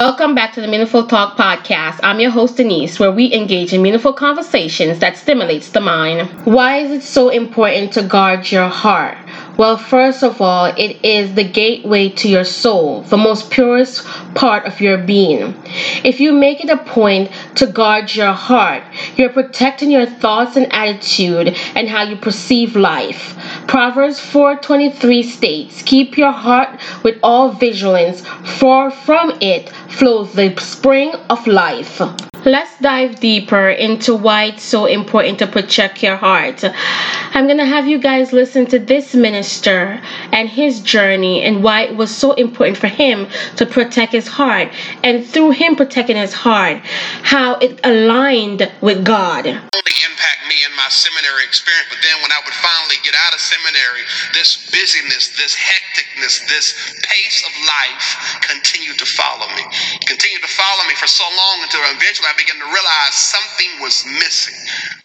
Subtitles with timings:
[0.00, 2.00] Welcome back to the Meaningful Talk podcast.
[2.02, 6.26] I'm your host Denise, where we engage in meaningful conversations that stimulates the mind.
[6.46, 9.18] Why is it so important to guard your heart?
[9.60, 14.64] Well, first of all, it is the gateway to your soul, the most purest part
[14.64, 15.54] of your being.
[16.02, 18.82] If you make it a point to guard your heart,
[19.16, 23.36] you're protecting your thoughts and attitude and how you perceive life.
[23.66, 28.22] Proverbs 4:23 states, "Keep your heart with all vigilance,
[28.60, 32.00] for from it flows the spring of life."
[32.44, 36.64] Let's dive deeper into why it's so important to protect your heart.
[36.64, 40.00] I'm going to have you guys listen to this minister
[40.32, 44.72] and his journey and why it was so important for him to protect his heart.
[45.04, 46.78] And through him protecting his heart,
[47.22, 49.60] how it aligned with God.
[50.50, 54.02] Me in my seminary experience, but then when I would finally get out of seminary,
[54.34, 56.74] this busyness, this hecticness, this
[57.06, 59.62] pace of life continued to follow me.
[60.10, 64.02] Continued to follow me for so long until eventually I began to realize something was
[64.18, 64.58] missing.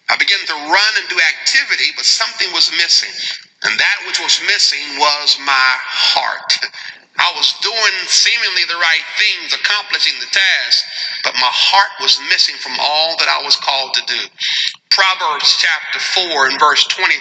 [0.10, 3.14] I began to run and do activity, but something was missing.
[3.70, 6.58] And that which was missing was my heart.
[7.20, 10.84] I was doing seemingly the right things, accomplishing the task,
[11.24, 14.22] but my heart was missing from all that I was called to do.
[14.92, 16.00] Proverbs chapter
[16.32, 17.20] 4 and verse 23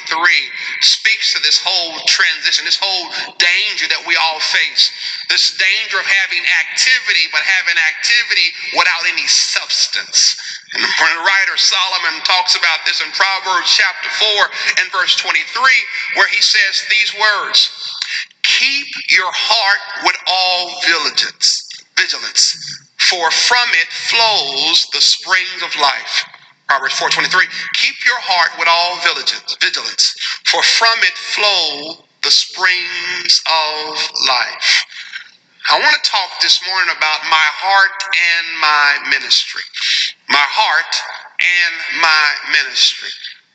[0.83, 4.95] speaks to this whole transition, this whole danger that we all face.
[5.29, 10.39] This danger of having activity, but having activity without any substance.
[10.75, 10.91] And the
[11.27, 15.43] writer Solomon talks about this in Proverbs chapter 4 and verse 23,
[16.17, 17.84] where he says these words
[18.45, 22.57] Keep your heart with all vigilance, vigilance,
[22.99, 26.25] for from it flows the springs of life.
[26.69, 27.49] Proverbs 4:23.
[27.75, 30.15] Keep your heart with all vigilance, vigilance,
[30.47, 34.87] for from it flow the springs of life.
[35.71, 39.63] I want to talk this morning about my heart and my ministry.
[40.29, 40.95] My heart
[41.41, 43.11] and my ministry.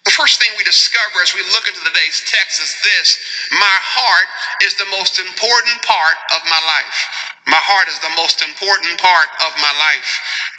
[0.06, 3.20] The first thing we discover as we look into today's text is this
[3.52, 4.28] my heart
[4.64, 7.00] is the most important part of my life.
[7.48, 10.10] My heart is the most important part of my life.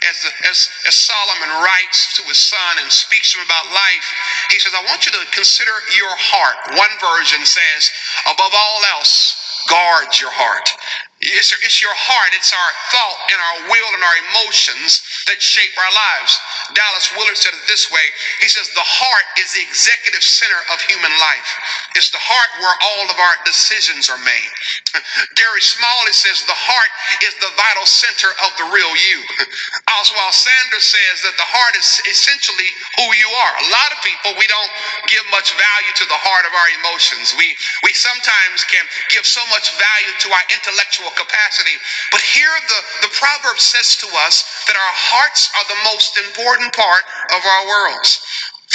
[0.07, 0.17] As,
[0.49, 4.07] as, as Solomon writes to his son and speaks to him about life,
[4.51, 6.75] he says, I want you to consider your heart.
[6.75, 7.91] One version says,
[8.27, 9.35] above all else,
[9.69, 10.69] guard your heart.
[11.21, 15.69] It's, it's your heart, it's our thought and our will and our emotions that shape
[15.77, 16.33] our lives.
[16.73, 18.01] Dallas Willard said it this way
[18.41, 21.49] He says, The heart is the executive center of human life.
[21.93, 24.51] It's the heart where all of our decisions are made.
[25.37, 29.21] Gary Smalley says, The heart is the vital center of the real you.
[30.01, 33.53] Oswald Sanders says that the heart is essentially who you are.
[33.61, 34.73] A lot of people, we don't
[35.05, 37.37] give much value to the heart of our emotions.
[37.37, 37.53] We,
[37.85, 41.77] we sometimes can give so much value to our intellectual capacity.
[42.11, 46.73] But here the, the proverb says to us that our hearts are the most important
[46.73, 48.21] part of our worlds.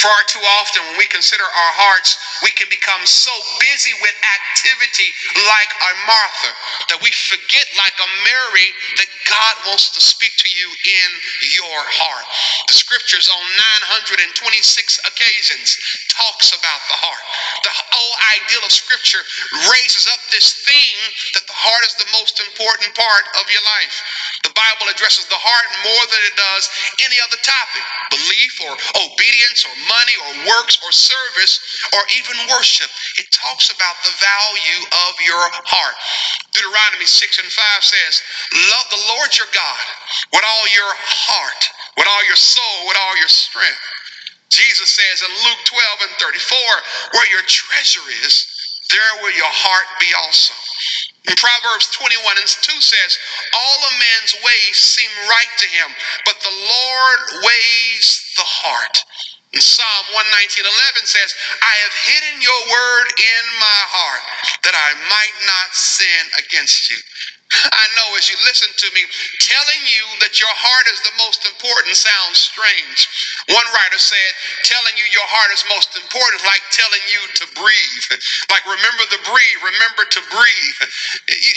[0.01, 3.31] Far too often, when we consider our hearts, we can become so
[3.61, 5.09] busy with activity
[5.47, 6.51] like a Martha
[6.91, 8.69] that we forget, like a Mary,
[8.99, 11.09] that God wants to speak to you in
[11.55, 12.27] your heart.
[12.67, 13.43] The scriptures on
[13.87, 15.77] 926 occasions
[16.11, 17.23] talks about the heart.
[17.63, 19.23] The whole ideal of scripture
[19.71, 21.01] raises up this theme
[21.39, 23.95] that the heart is the most important part of your life.
[24.47, 26.71] The Bible addresses the heart more than it does
[27.03, 27.83] any other topic
[28.15, 31.59] belief or obedience or money or works or service
[31.91, 32.87] or even worship.
[33.19, 34.81] It talks about the value
[35.11, 35.97] of your heart.
[36.55, 38.23] Deuteronomy 6 and 5 says,
[38.71, 39.83] Love the Lord your God
[40.31, 41.61] with all your heart,
[41.99, 43.83] with all your soul, with all your strength.
[44.49, 48.47] Jesus says in Luke 12 and 34, Where your treasure is,
[48.91, 50.55] there will your heart be also.
[51.27, 53.19] In Proverbs 21 and 2 says,
[53.55, 55.91] All a man's ways seem right to him,
[56.25, 58.97] but the Lord weighs the heart.
[59.53, 64.23] In Psalm 119.11 says, I have hidden your word in my heart
[64.63, 66.97] that I might not sin against you.
[67.51, 69.03] I know as you listen to me,
[69.39, 73.07] telling you that your heart is the most important sounds strange.
[73.49, 74.31] One writer said,
[74.67, 78.05] telling you your heart is most important like telling you to breathe.
[78.51, 80.79] Like remember to breathe, remember to breathe.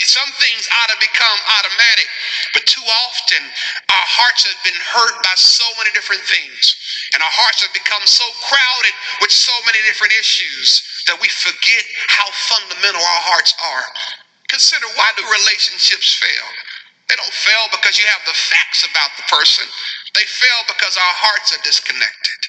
[0.07, 2.07] Some things ought to become automatic,
[2.55, 3.43] but too often
[3.91, 6.75] our hearts have been hurt by so many different things.
[7.13, 11.83] And our hearts have become so crowded with so many different issues that we forget
[12.07, 13.85] how fundamental our hearts are.
[14.51, 16.47] Consider why do relationships fail?
[17.07, 19.63] They don't fail because you have the facts about the person.
[20.11, 22.39] They fail because our hearts are disconnected.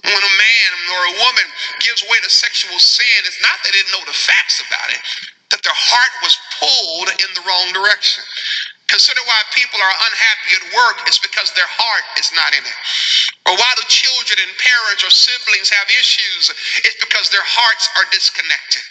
[0.00, 1.48] When a man or a woman
[1.84, 5.02] gives way to sexual sin, it's not they didn't know the facts about it,
[5.52, 8.24] that their heart was pulled in the wrong direction.
[8.88, 11.04] Consider why people are unhappy at work.
[11.06, 12.78] It's because their heart is not in it.
[13.46, 16.50] Or why do children and parents or siblings have issues?
[16.82, 18.82] It's because their hearts are disconnected.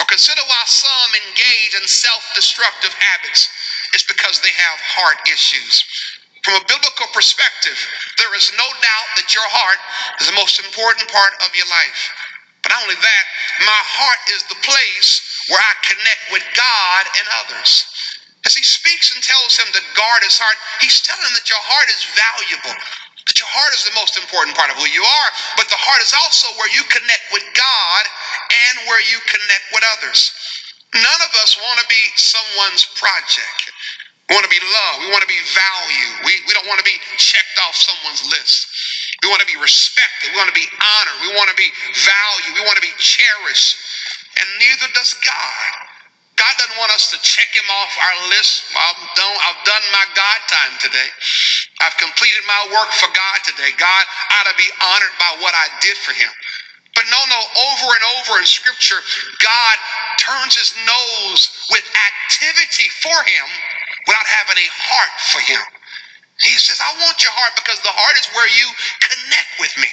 [0.00, 3.48] Or consider why some engage in self destructive habits.
[3.94, 5.84] It's because they have heart issues.
[6.44, 7.78] From a biblical perspective,
[8.18, 9.78] there is no doubt that your heart
[10.20, 12.10] is the most important part of your life.
[12.62, 13.24] But not only that,
[13.62, 17.86] my heart is the place where I connect with God and others.
[18.46, 21.62] As he speaks and tells him to guard his heart, he's telling him that your
[21.62, 25.30] heart is valuable, that your heart is the most important part of who you are,
[25.56, 28.02] but the heart is also where you connect with God
[28.52, 30.32] and where you connect with others.
[30.94, 33.72] None of us want to be someone's project.
[34.28, 34.98] We want to be loved.
[35.06, 36.14] We want to be valued.
[36.24, 38.68] We, we don't want to be checked off someone's list.
[39.22, 40.32] We want to be respected.
[40.32, 41.18] We want to be honored.
[41.22, 42.52] We want to be valued.
[42.56, 43.76] We want to be cherished.
[44.40, 45.88] And neither does God.
[46.40, 48.64] God doesn't want us to check him off our list.
[48.74, 51.10] I've done, I've done my God time today.
[51.80, 53.70] I've completed my work for God today.
[53.78, 54.04] God
[54.34, 56.32] ought to be honored by what I did for him.
[57.02, 59.02] But no, no, over and over in Scripture,
[59.42, 59.76] God
[60.22, 63.46] turns his nose with activity for him
[64.06, 65.58] without having a heart for him.
[66.46, 68.70] He says, I want your heart because the heart is where you
[69.02, 69.90] connect with me.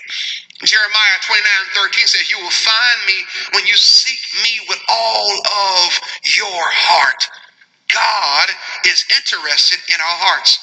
[0.69, 1.41] Jeremiah 29
[1.73, 3.25] 13 says, You will find me
[3.57, 5.89] when you seek me with all of
[6.37, 7.25] your heart.
[7.89, 8.53] God
[8.85, 10.61] is interested in our hearts.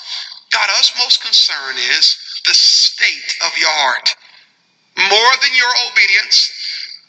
[0.55, 2.15] God, us most concern is
[2.47, 4.15] the state of your heart.
[4.97, 6.53] More than your obedience,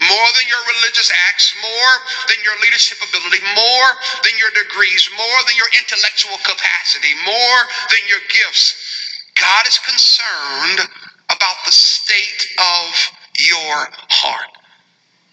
[0.02, 1.94] more than your religious acts, more
[2.28, 3.90] than your leadership ability, more
[4.24, 8.76] than your degrees, more than your intellectual capacity, more than your gifts.
[9.40, 10.90] God is concerned
[11.30, 14.52] about the state of your heart.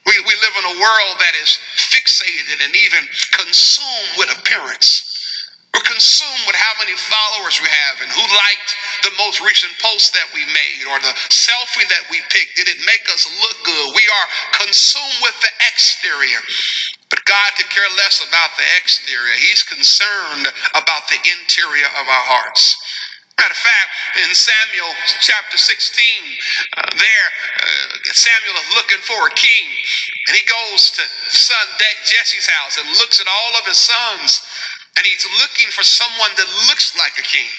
[0.07, 5.14] We, we live in a world that is fixated and even consumed with appearance.
[5.75, 8.71] We're consumed with how many followers we have and who liked
[9.03, 12.55] the most recent post that we made or the selfie that we picked.
[12.55, 13.91] Did it make us look good?
[13.91, 14.27] We are
[14.63, 16.39] consumed with the exterior.
[17.11, 19.35] But God could care less about the exterior.
[19.35, 20.47] He's concerned
[20.79, 22.79] about the interior of our hearts.
[23.35, 23.91] Matter of fact,
[24.23, 25.67] in Samuel chapter 16,
[26.79, 27.29] uh, there,
[27.67, 29.67] uh, Samuel is looking for a king.
[30.31, 31.03] And he goes to
[31.35, 31.67] son
[32.07, 34.41] Jesse's house and looks at all of his sons.
[34.95, 37.51] And he's looking for someone that looks like a king.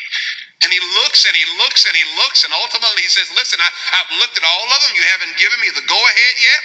[0.64, 3.70] And he looks and he looks and he looks, and ultimately he says, Listen, I,
[4.02, 4.98] have looked at all of them.
[4.98, 6.62] You haven't given me the go ahead yet.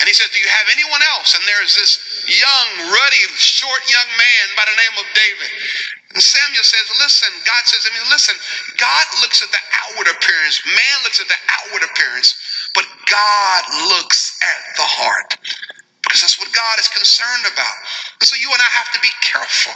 [0.00, 1.36] And he says, Do you have anyone else?
[1.36, 1.98] And there's this
[2.30, 5.50] young, ruddy, short young man by the name of David.
[6.14, 8.38] And Samuel says, Listen, God says, I mean, listen,
[8.78, 12.38] God looks at the outward appearance, man looks at the outward appearance,
[12.72, 13.60] but God
[13.92, 15.36] looks at the heart.
[16.06, 17.76] Because that's what God is concerned about.
[18.20, 19.74] And so you and I have to be careful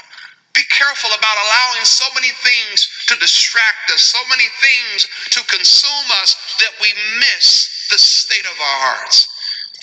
[0.58, 6.08] be careful about allowing so many things to distract us, so many things to consume
[6.18, 6.90] us that we
[7.22, 9.30] miss the state of our hearts.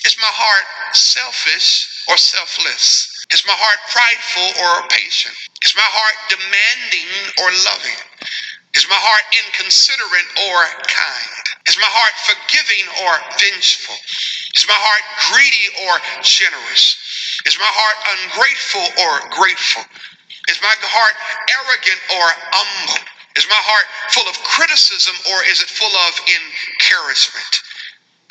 [0.03, 3.07] Is my heart selfish or selfless?
[3.31, 5.33] Is my heart prideful or patient?
[5.63, 7.99] Is my heart demanding or loving?
[8.75, 10.59] Is my heart inconsiderate or
[10.91, 11.43] kind?
[11.71, 13.95] Is my heart forgiving or vengeful?
[14.59, 16.99] Is my heart greedy or generous?
[17.47, 19.87] Is my heart ungrateful or grateful?
[20.49, 21.15] Is my heart
[21.49, 23.01] arrogant or humble?
[23.35, 27.53] Is my heart full of criticism or is it full of encouragement?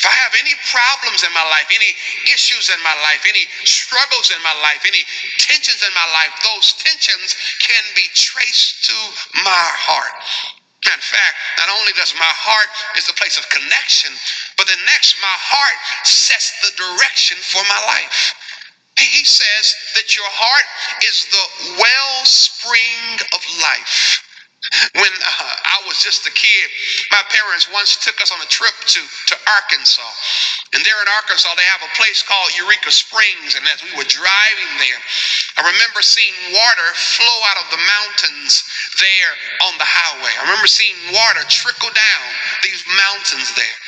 [0.01, 1.93] If I have any problems in my life, any
[2.29, 5.01] issues in my life, any struggles in my life, any
[5.41, 7.33] tensions in my life, those tensions
[7.65, 8.97] can be traced to
[9.41, 10.13] my heart.
[10.85, 12.69] In fact, not only does my heart
[13.01, 14.13] is the place of connection,
[14.61, 18.37] but the next, my heart sets the direction for my life.
[19.01, 20.69] He says that your heart
[21.03, 21.45] is the
[22.65, 24.21] wellspring of life.
[24.97, 26.67] When uh, I was just a kid,
[27.13, 30.09] my parents once took us on a trip to, to Arkansas.
[30.73, 33.61] And there in Arkansas, they have a place called Eureka Springs.
[33.61, 35.01] And as we were driving there,
[35.61, 38.65] I remember seeing water flow out of the mountains
[39.05, 40.33] there on the highway.
[40.33, 42.27] I remember seeing water trickle down
[42.65, 43.79] these mountains there.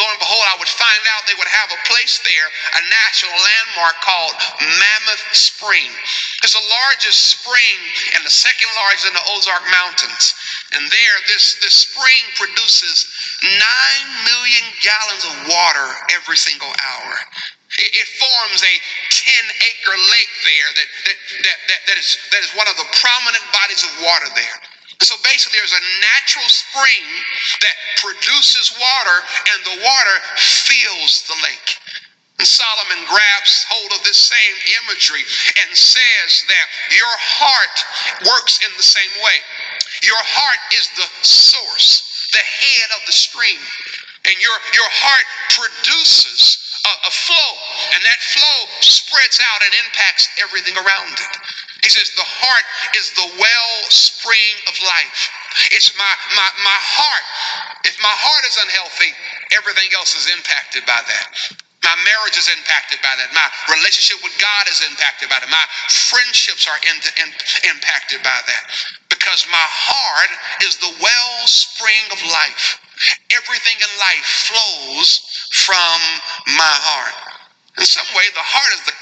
[0.00, 3.36] Lo and behold, I would find out they would have a place there, a national
[3.36, 4.32] landmark called
[4.80, 5.92] Mammoth Spring.
[6.40, 7.76] It's the largest spring
[8.16, 10.32] and the second largest in the Ozark Mountains.
[10.72, 13.04] And there, this, this spring produces
[13.44, 13.52] 9
[14.24, 17.12] million gallons of water every single hour.
[17.76, 18.74] It, it forms a
[19.12, 22.88] 10 acre lake there that, that, that, that, that, is, that is one of the
[23.04, 24.58] prominent bodies of water there.
[25.00, 27.04] So basically, there's a natural spring
[27.64, 31.70] that produces water, and the water fills the lake.
[32.38, 35.24] And Solomon grabs hold of this same imagery
[35.60, 37.76] and says that your heart
[38.28, 39.38] works in the same way.
[40.04, 43.60] Your heart is the source, the head of the stream.
[44.24, 47.52] And your, your heart produces a, a flow,
[47.96, 51.32] and that flow spreads out and impacts everything around it.
[51.82, 55.30] He says, The heart is the wellspring of life.
[55.72, 57.26] It's my, my, my heart.
[57.84, 59.12] If my heart is unhealthy,
[59.52, 61.26] everything else is impacted by that.
[61.84, 63.32] My marriage is impacted by that.
[63.32, 65.48] My relationship with God is impacted by that.
[65.48, 65.64] My
[66.12, 67.28] friendships are in, in,
[67.72, 68.62] impacted by that.
[69.08, 70.32] Because my heart
[70.62, 72.76] is the wellspring of life.
[73.32, 75.24] Everything in life flows
[75.56, 75.98] from
[76.60, 77.16] my heart.
[77.80, 78.98] In some way, the heart is the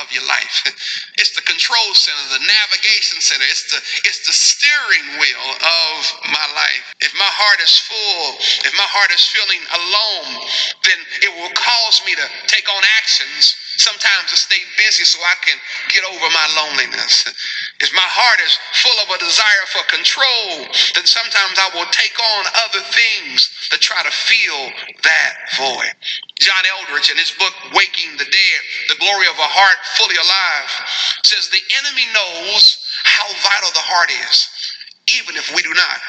[0.00, 0.64] of your life.
[1.16, 3.46] It's the control center, the navigation center.
[3.48, 5.98] It's the it's the steering wheel of
[6.28, 6.84] my life.
[7.00, 8.36] If my heart is full,
[8.66, 10.44] if my heart is feeling alone,
[10.84, 15.34] then it will cause me to take on actions sometimes to stay busy so I
[15.42, 15.58] can
[15.90, 17.24] get over my loneliness.
[17.80, 22.16] If my heart is full of a desire for control, then sometimes I will take
[22.16, 24.70] on other things to try to fill
[25.02, 25.92] that void.
[26.40, 30.70] John Eldredge, in his book, Waking the Dead, The Glory of a Heart Fully Alive,
[31.24, 34.48] says the enemy knows how vital the heart is,
[35.10, 36.00] even if we do not.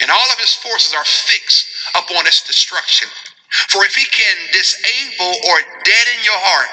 [0.00, 3.08] And all of his forces are fixed upon its destruction.
[3.70, 6.68] For if he can disable or deaden your heart,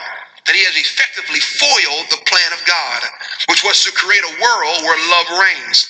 [0.45, 3.01] then he has effectively foiled the plan of God,
[3.49, 5.87] which was to create a world where love reigns.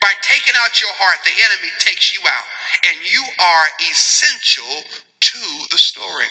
[0.00, 2.46] By taking out your heart, the enemy takes you out,
[2.90, 4.84] and you are essential
[5.20, 5.40] to
[5.70, 6.28] the story.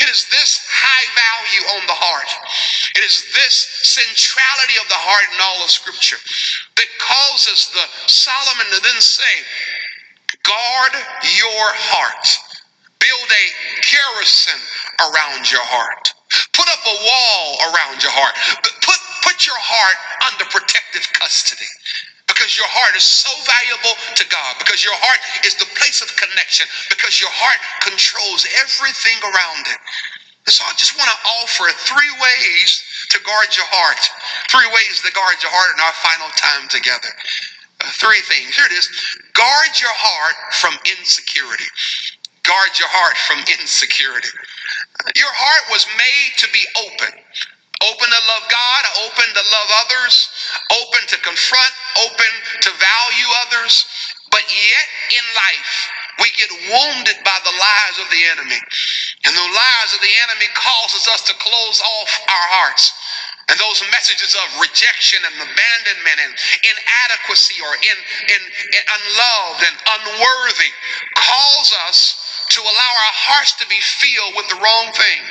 [0.00, 2.30] It is this high value on the heart.
[2.94, 6.22] It is this centrality of the heart in all of Scripture
[6.78, 9.34] that causes the Solomon to then say,
[10.46, 10.94] guard
[11.34, 12.26] your heart.
[13.02, 13.46] Build a
[13.90, 14.60] garrison
[15.10, 16.07] around your heart.
[16.58, 18.34] Put up a wall around your heart.
[18.66, 21.70] But Put, put your heart under protective custody
[22.26, 26.10] because your heart is so valuable to God, because your heart is the place of
[26.18, 29.80] connection, because your heart controls everything around it.
[30.48, 32.70] So I just want to offer three ways
[33.10, 34.00] to guard your heart.
[34.50, 37.12] Three ways to guard your heart in our final time together.
[37.80, 38.56] Uh, three things.
[38.56, 38.88] Here it is.
[39.34, 41.68] Guard your heart from insecurity.
[42.48, 44.30] Guard your heart from insecurity.
[45.16, 47.20] Your heart was made to be open
[47.84, 50.28] open to love God, open to love others,
[50.82, 52.32] open to confront, open
[52.66, 53.86] to value others.
[54.30, 55.72] But yet in life,
[56.20, 58.58] we get wounded by the lies of the enemy.
[59.24, 62.92] And the lies of the enemy causes us to close off our hearts.
[63.48, 66.34] And those messages of rejection and abandonment and
[66.68, 70.72] inadequacy or in, in, in unloved and unworthy
[71.16, 72.17] cause us
[72.50, 75.22] to allow our hearts to be filled with the wrong thing.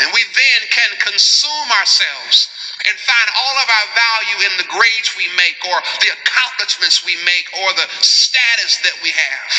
[0.00, 2.50] And we then can consume ourselves
[2.84, 7.16] and find all of our value in the grades we make or the accomplishments we
[7.24, 9.50] make or the status that we have.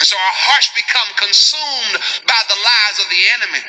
[0.00, 3.62] And so our hearts become consumed by the lies of the enemy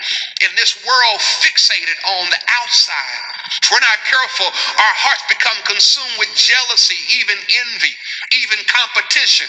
[0.46, 3.22] in this world fixated on the outside.
[3.62, 7.94] If we're not careful, our hearts become consumed with jealousy, even envy,
[8.32, 9.48] even competition,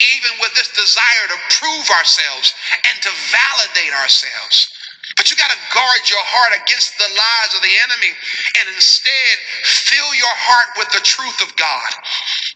[0.00, 2.54] even with this desire to prove ourselves
[2.88, 4.68] and to validate ourselves.
[5.16, 8.12] But you got to guard your heart against the lies of the enemy
[8.60, 11.92] and instead fill your heart with the truth of God.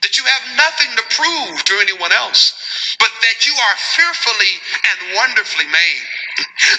[0.03, 2.57] That you have nothing to prove to anyone else,
[2.99, 4.55] but that you are fearfully
[4.91, 6.07] and wonderfully made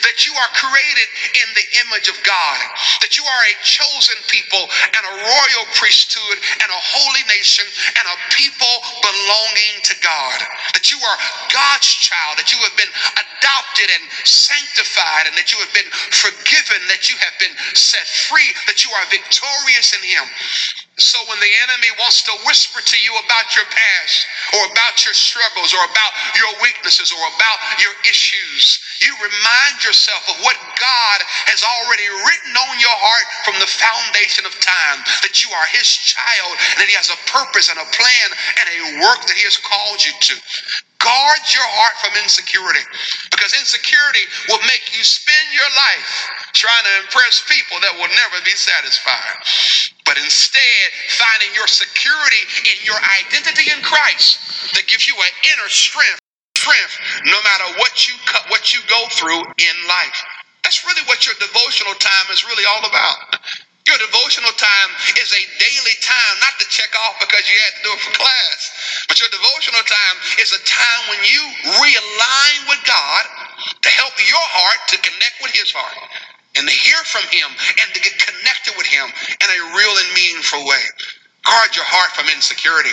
[0.05, 1.07] that you are created
[1.41, 2.59] in the image of God,
[3.01, 7.65] that you are a chosen people and a royal priesthood and a holy nation
[7.97, 10.39] and a people belonging to God,
[10.73, 11.17] that you are
[11.53, 16.81] God's child, that you have been adopted and sanctified, and that you have been forgiven,
[16.87, 20.25] that you have been set free, that you are victorious in Him.
[20.99, 24.27] So when the enemy wants to whisper to you about your past
[24.59, 30.27] or about your struggles or about your weaknesses or about your issues, you remind yourself
[30.27, 35.39] of what God has already written on your heart from the foundation of time that
[35.39, 38.27] you are his child and that he has a purpose and a plan
[38.59, 40.35] and a work that he has called you to.
[40.99, 42.83] Guard your heart from insecurity
[43.31, 46.11] because insecurity will make you spend your life
[46.51, 49.39] trying to impress people that will never be satisfied.
[50.09, 50.81] But instead,
[51.21, 54.41] finding your security in your identity in Christ
[54.73, 56.17] that gives you an inner strength,
[56.57, 56.97] strength
[57.29, 58.17] no matter what you
[58.49, 60.17] what you go through in life.
[60.65, 63.37] That's really what your devotional time is really all about.
[63.85, 64.89] Your devotional time
[65.21, 68.13] is a daily time, not to check off because you had to do it for
[68.17, 71.41] class, but your devotional time is a time when you
[71.77, 73.23] realign with God
[73.81, 75.97] to help your heart to connect with His heart.
[76.59, 77.47] And to hear from Him
[77.79, 80.83] and to get connected with Him in a real and meaningful way.
[81.47, 82.91] Guard your heart from insecurity.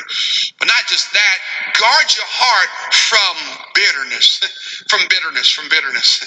[0.62, 1.38] But not just that,
[1.75, 3.35] guard your heart from
[3.75, 4.38] bitterness.
[4.88, 6.23] from bitterness, from bitterness.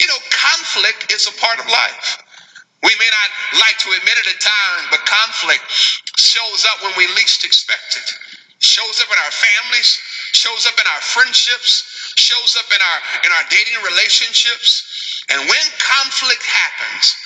[0.00, 2.22] You know, conflict is a part of life.
[2.86, 3.30] We may not
[3.66, 5.66] like to admit it at times, but conflict
[6.16, 8.08] shows up when we least expect it.
[8.62, 9.98] Shows up in our families,
[10.32, 14.85] shows up in our friendships, shows up in our in our dating relationships.
[15.30, 17.16] And when conflict happens,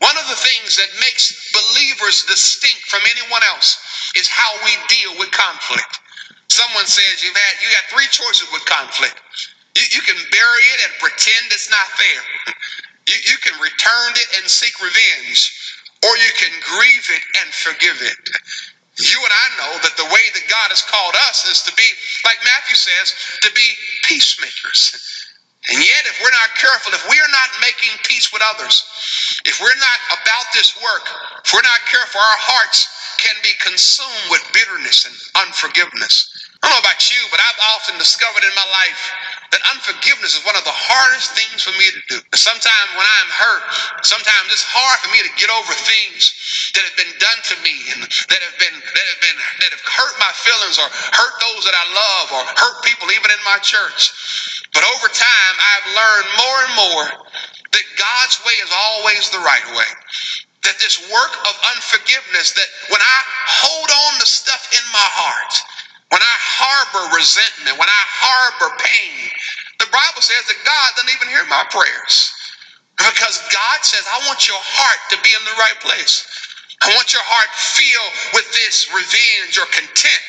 [0.00, 3.78] one of the things that makes believers distinct from anyone else
[4.16, 6.00] is how we deal with conflict.
[6.48, 9.20] Someone says you've had you got three choices with conflict.
[9.76, 12.54] You, you can bury it and pretend it's not there.
[13.06, 15.50] You, you can return it and seek revenge,
[16.06, 18.18] or you can grieve it and forgive it.
[18.98, 21.86] You and I know that the way that God has called us is to be,
[22.24, 23.66] like Matthew says, to be
[24.04, 24.94] peacemakers.
[25.68, 28.84] And yet, if we're not careful, if we are not making peace with others,
[29.44, 31.04] if we're not about this work,
[31.44, 32.88] if we're not careful, our hearts
[33.20, 36.30] can be consumed with bitterness and unforgiveness.
[36.62, 39.00] I don't know about you, but I've often discovered in my life
[39.52, 42.18] that unforgiveness is one of the hardest things for me to do.
[42.34, 43.62] Sometimes when I'm hurt,
[44.02, 46.34] sometimes it's hard for me to get over things
[46.74, 49.84] that have been done to me and that have been that have been that have
[49.86, 53.58] hurt my feelings or hurt those that I love or hurt people even in my
[53.62, 54.10] church.
[54.78, 57.06] But over time, I've learned more and more
[57.74, 59.90] that God's way is always the right way
[60.64, 63.18] that this work of unforgiveness, that when I
[63.64, 65.54] hold on to stuff in my heart,
[66.10, 69.30] when I harbor resentment, when I harbor pain,
[69.80, 72.32] the Bible says that God doesn't even hear my prayers.
[72.98, 76.26] Because God says, I want your heart to be in the right place.
[76.82, 80.22] I want your heart filled with this revenge or content.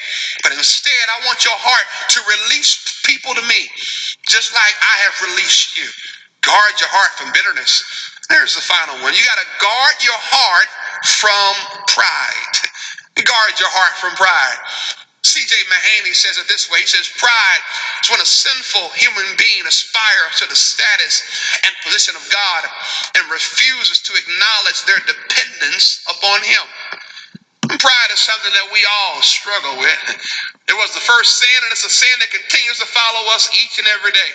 [0.44, 2.77] But instead, I want your heart to release
[3.10, 3.66] people to me,
[4.30, 5.89] just like I have released you.
[6.46, 7.82] Guard your heart from bitterness.
[8.30, 9.18] There's the final one.
[9.18, 10.70] You got to guard your heart
[11.10, 11.54] from
[11.89, 12.54] pride.
[13.26, 14.62] Guard your heart from pride.
[15.26, 15.54] C.J.
[15.67, 16.80] Mahaney says it this way.
[16.82, 17.62] He says, Pride
[18.02, 21.22] is when a sinful human being aspires to the status
[21.65, 22.63] and position of God
[23.19, 26.65] and refuses to acknowledge their dependence upon Him.
[27.77, 30.01] Pride is something that we all struggle with.
[30.67, 33.77] It was the first sin, and it's a sin that continues to follow us each
[33.79, 34.32] and every day.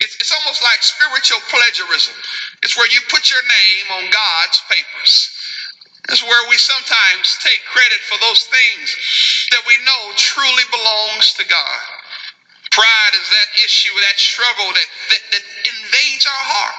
[0.00, 2.14] It's, it's almost like spiritual plagiarism.
[2.62, 5.30] It's where you put your name on God's papers.
[6.10, 8.94] It's where we sometimes take credit for those things
[9.52, 11.82] that we know truly belongs to God.
[12.70, 16.78] Pride is that issue, that struggle that, that, that invades our heart,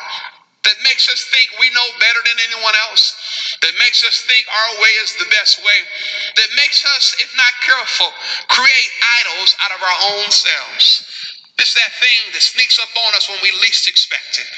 [0.63, 3.16] that makes us think we know better than anyone else,
[3.61, 5.79] that makes us think our way is the best way,
[6.35, 8.11] that makes us, if not careful,
[8.47, 11.05] create idols out of our own selves.
[11.57, 14.49] It's that thing that sneaks up on us when we least expect it.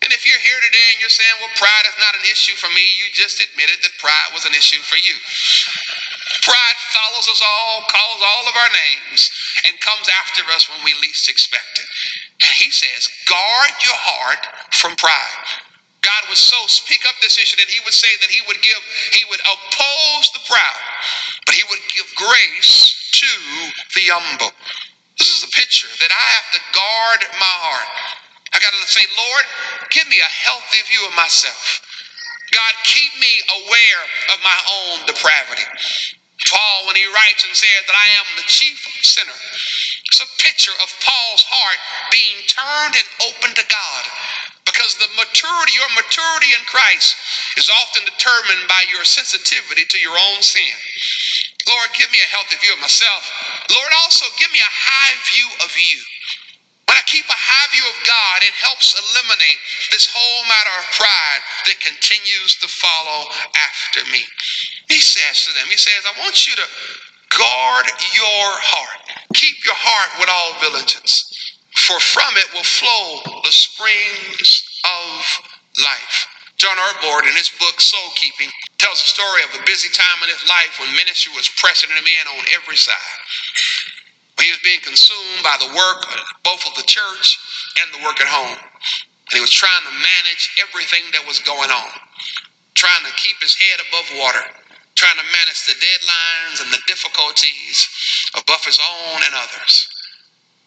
[0.00, 2.70] And if you're here today and you're saying, well, pride is not an issue for
[2.70, 5.12] me, you just admitted that pride was an issue for you.
[6.46, 9.28] Pride follows us all, calls all of our names,
[9.66, 11.88] and comes after us when we least expect it.
[12.40, 15.67] And he says, guard your heart from pride.
[16.28, 18.82] Would so speak up this issue that he would say that he would give,
[19.16, 20.80] he would oppose the proud,
[21.46, 23.30] but he would give grace to
[23.96, 24.52] the humble.
[25.18, 27.90] This is a picture that I have to guard my heart.
[28.52, 29.44] I got to say, Lord,
[29.90, 31.80] give me a healthy view of myself.
[32.52, 33.32] God, keep me
[33.64, 35.66] aware of my own depravity.
[36.48, 39.36] Paul, when he writes and says that I am the chief sinner,
[40.06, 44.04] it's a picture of Paul's heart being turned and open to God.
[44.78, 47.18] Because the maturity, your maturity in Christ
[47.58, 50.70] is often determined by your sensitivity to your own sin.
[51.66, 53.26] Lord, give me a healthy view of myself.
[53.74, 55.98] Lord, also give me a high view of you.
[56.86, 59.58] When I keep a high view of God, it helps eliminate
[59.90, 64.22] this whole matter of pride that continues to follow after me.
[64.86, 66.66] He says to them, He says, I want you to
[67.34, 69.10] guard your heart.
[69.34, 71.18] Keep your heart with all diligence,
[71.82, 75.20] for from it will flow the springs of
[75.84, 76.26] life.
[76.58, 80.28] John Ortberg, in his book Soul Keeping, tells the story of a busy time in
[80.28, 83.18] his life when ministry was pressing him in on every side.
[84.42, 86.02] He was being consumed by the work,
[86.42, 87.38] both of the church
[87.78, 88.58] and the work at home.
[88.58, 91.90] And he was trying to manage everything that was going on,
[92.74, 94.46] trying to keep his head above water,
[94.94, 97.86] trying to manage the deadlines and the difficulties
[98.34, 99.86] of Buffett's own and others.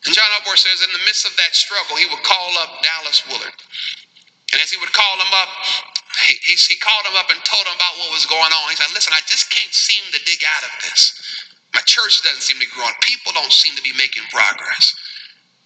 [0.05, 3.23] And John Ortberg says, in the midst of that struggle, he would call up Dallas
[3.27, 3.59] Willard.
[4.51, 5.49] And as he would call him up,
[6.27, 8.69] he, he, he called him up and told him about what was going on.
[8.69, 11.15] He said, Listen, I just can't seem to dig out of this.
[11.73, 12.87] My church doesn't seem to grow.
[13.01, 14.91] People don't seem to be making progress.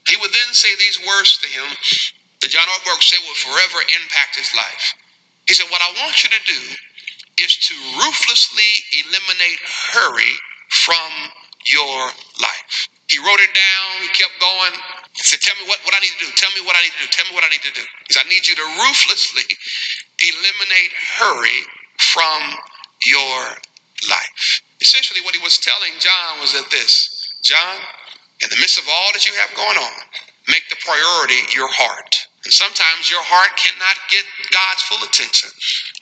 [0.08, 1.66] He would then say these words to him
[2.42, 4.94] that John Ortberg said will forever impact his life.
[5.48, 6.62] He said, What I want you to do
[7.42, 8.72] is to ruthlessly
[9.02, 9.60] eliminate
[9.94, 10.34] hurry
[10.70, 11.12] from
[11.66, 12.88] your life.
[13.10, 14.74] He wrote it down, he kept going.
[15.16, 16.32] He said, Tell me what, what I need to do.
[16.36, 17.10] Tell me what I need to do.
[17.12, 17.84] Tell me what I need to do.
[18.08, 19.48] He said, I need you to ruthlessly
[20.20, 21.60] eliminate hurry
[22.00, 22.60] from
[23.08, 23.40] your
[24.12, 24.62] life.
[24.82, 27.80] Essentially, what he was telling John was that this John,
[28.44, 29.98] in the midst of all that you have going on,
[30.48, 32.28] make the priority your heart.
[32.44, 35.50] And sometimes your heart cannot get God's full attention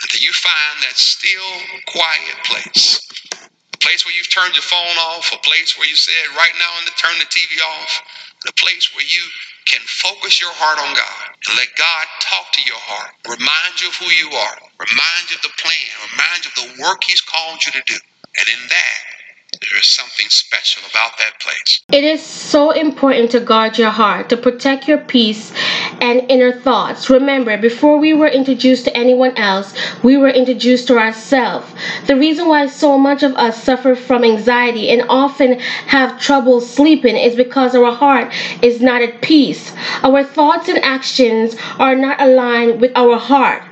[0.03, 1.51] until you find that still,
[1.87, 2.99] quiet place.
[3.83, 6.87] Place where you've turned your phone off, a place where you said, right now, and
[6.87, 8.01] to turn the TV off,
[8.47, 9.23] a place where you
[9.67, 13.89] can focus your heart on God and let God talk to your heart, remind you
[13.91, 17.21] of who you are, remind you of the plan, remind you of the work He's
[17.21, 17.99] called you to do.
[18.39, 19.01] And in that,
[19.61, 21.81] there is something special about that place.
[21.91, 25.51] It is so important to guard your heart, to protect your peace
[26.01, 27.09] and inner thoughts.
[27.09, 31.67] Remember, before we were introduced to anyone else, we were introduced to ourselves.
[32.07, 37.15] The reason why so much of us suffer from anxiety and often have trouble sleeping
[37.15, 39.73] is because our heart is not at peace.
[40.03, 43.63] Our thoughts and actions are not aligned with our heart.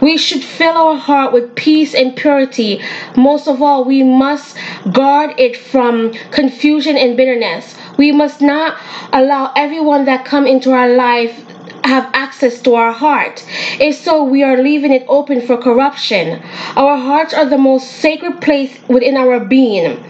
[0.00, 2.80] We should fill our heart with peace and purity.
[3.16, 4.56] Most of all, we must
[4.92, 7.74] guard it from confusion and bitterness.
[7.96, 8.78] We must not
[9.12, 11.44] allow everyone that come into our life
[11.86, 13.44] have access to our heart.
[13.80, 16.42] If so, we are leaving it open for corruption.
[16.76, 20.02] Our hearts are the most sacred place within our being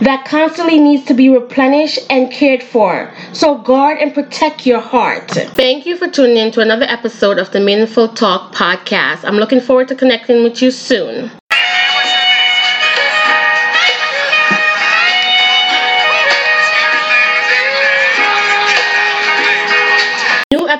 [0.00, 3.12] that constantly needs to be replenished and cared for.
[3.32, 5.30] So guard and protect your heart.
[5.30, 9.24] Thank you for tuning in to another episode of the Meaningful Talk podcast.
[9.24, 11.30] I'm looking forward to connecting with you soon.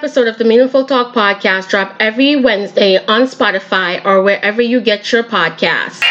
[0.03, 5.13] Episode of the Meaningful Talk podcast drop every Wednesday on Spotify or wherever you get
[5.13, 6.03] your podcasts.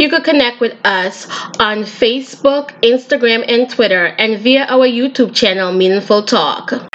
[0.00, 1.26] You could connect with us
[1.60, 6.87] on Facebook, Instagram, and Twitter, and via our YouTube channel, Meaningful Talk.